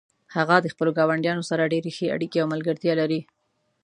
هغه 0.35 0.55
د 0.61 0.67
خپلو 0.73 0.91
ګاونډیانو 0.97 1.43
سره 1.49 1.69
ډیرې 1.73 1.91
ښې 1.97 2.13
اړیکې 2.15 2.37
او 2.41 2.47
ملګرتیا 2.53 2.93
لري 3.01 3.21